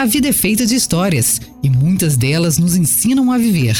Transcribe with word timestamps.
A 0.00 0.06
vida 0.06 0.28
é 0.28 0.32
feita 0.32 0.64
de 0.64 0.74
histórias 0.74 1.42
e 1.62 1.68
muitas 1.68 2.16
delas 2.16 2.56
nos 2.56 2.74
ensinam 2.74 3.30
a 3.30 3.36
viver. 3.36 3.76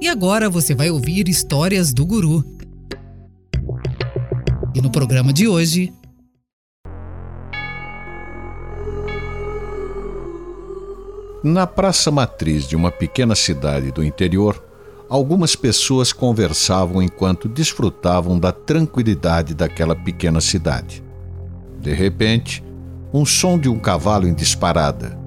E 0.00 0.06
agora 0.06 0.48
você 0.48 0.72
vai 0.72 0.88
ouvir 0.88 1.28
histórias 1.28 1.92
do 1.92 2.06
Guru. 2.06 2.44
E 4.72 4.80
no 4.80 4.88
programa 4.88 5.32
de 5.32 5.48
hoje. 5.48 5.92
Na 11.42 11.66
praça 11.66 12.12
matriz 12.12 12.68
de 12.68 12.76
uma 12.76 12.92
pequena 12.92 13.34
cidade 13.34 13.90
do 13.90 14.04
interior, 14.04 14.64
algumas 15.08 15.56
pessoas 15.56 16.12
conversavam 16.12 17.02
enquanto 17.02 17.48
desfrutavam 17.48 18.38
da 18.38 18.52
tranquilidade 18.52 19.54
daquela 19.54 19.96
pequena 19.96 20.40
cidade. 20.40 21.02
De 21.80 21.92
repente, 21.92 22.62
um 23.12 23.24
som 23.24 23.58
de 23.58 23.68
um 23.68 23.78
cavalo 23.78 24.26
em 24.26 24.34
disparada. 24.34 25.18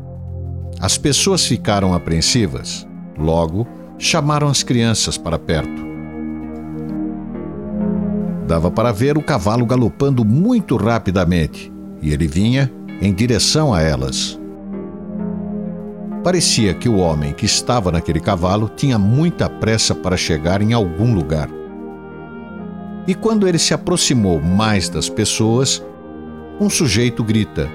As 0.79 0.97
pessoas 0.97 1.45
ficaram 1.45 1.93
apreensivas. 1.93 2.87
Logo, 3.17 3.67
chamaram 3.97 4.47
as 4.47 4.63
crianças 4.63 5.17
para 5.17 5.37
perto. 5.37 5.83
Dava 8.47 8.69
para 8.69 8.91
ver 8.91 9.17
o 9.17 9.23
cavalo 9.23 9.65
galopando 9.65 10.25
muito 10.25 10.75
rapidamente 10.75 11.71
e 12.01 12.11
ele 12.11 12.27
vinha 12.27 12.71
em 13.01 13.13
direção 13.13 13.73
a 13.73 13.81
elas. 13.81 14.39
Parecia 16.23 16.73
que 16.73 16.87
o 16.87 16.97
homem 16.97 17.33
que 17.33 17.45
estava 17.45 17.91
naquele 17.91 18.19
cavalo 18.19 18.69
tinha 18.69 18.97
muita 18.97 19.49
pressa 19.49 19.93
para 19.93 20.15
chegar 20.15 20.61
em 20.61 20.71
algum 20.71 21.13
lugar. 21.13 21.49
E 23.05 23.13
quando 23.13 23.47
ele 23.47 23.57
se 23.57 23.73
aproximou 23.73 24.41
mais 24.41 24.87
das 24.87 25.09
pessoas, 25.09 25.83
um 26.59 26.69
sujeito 26.69 27.23
grita: 27.23 27.69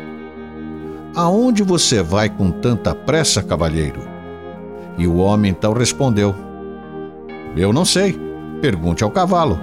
Aonde 1.14 1.62
você 1.62 2.02
vai 2.02 2.28
com 2.28 2.50
tanta 2.50 2.94
pressa, 2.94 3.42
cavalheiro? 3.42 4.00
E 4.96 5.06
o 5.06 5.16
homem 5.16 5.50
então 5.50 5.72
respondeu: 5.72 6.34
Eu 7.56 7.72
não 7.72 7.84
sei. 7.84 8.18
Pergunte 8.60 9.04
ao 9.04 9.10
cavalo. 9.10 9.58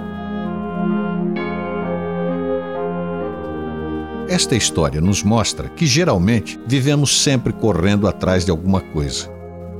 Esta 4.28 4.56
história 4.56 5.00
nos 5.00 5.22
mostra 5.22 5.68
que 5.68 5.86
geralmente 5.86 6.58
vivemos 6.66 7.22
sempre 7.22 7.52
correndo 7.52 8.08
atrás 8.08 8.44
de 8.44 8.50
alguma 8.50 8.80
coisa 8.80 9.30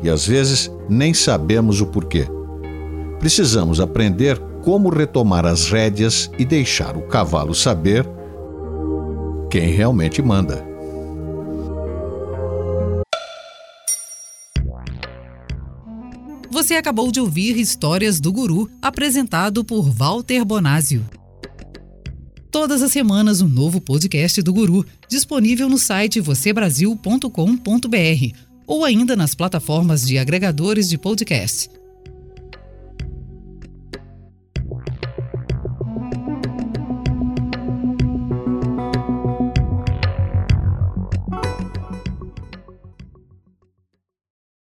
e 0.02 0.10
às 0.10 0.26
vezes 0.26 0.70
nem 0.88 1.12
sabemos 1.12 1.80
o 1.80 1.86
porquê. 1.86 2.26
Precisamos 3.18 3.80
aprender 3.80 4.38
como 4.62 4.88
retomar 4.88 5.46
as 5.46 5.70
rédeas 5.70 6.30
e 6.38 6.44
deixar 6.44 6.96
o 6.96 7.02
cavalo 7.02 7.54
saber 7.54 8.06
quem 9.50 9.70
realmente 9.70 10.22
manda. 10.22 10.64
Você 16.50 16.74
acabou 16.74 17.12
de 17.12 17.20
ouvir 17.20 17.56
Histórias 17.56 18.18
do 18.18 18.32
Guru, 18.32 18.70
apresentado 18.80 19.64
por 19.64 19.90
Walter 19.90 20.44
Bonásio. 20.44 21.04
Todas 22.50 22.82
as 22.82 22.90
semanas, 22.90 23.42
um 23.42 23.48
novo 23.48 23.80
podcast 23.80 24.40
do 24.40 24.54
Guru, 24.54 24.86
disponível 25.08 25.68
no 25.68 25.76
site 25.76 26.18
vocêbrasil.com.br 26.18 27.28
ou 28.66 28.84
ainda 28.84 29.14
nas 29.14 29.34
plataformas 29.34 30.06
de 30.06 30.16
agregadores 30.16 30.88
de 30.88 30.96
podcast. 30.96 31.68